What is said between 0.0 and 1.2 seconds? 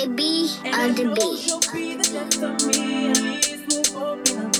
JB on the